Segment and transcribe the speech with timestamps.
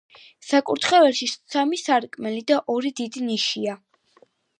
[0.51, 3.77] საკურთხეველში სამი სარკმელი და ორი დიდი ნიშია.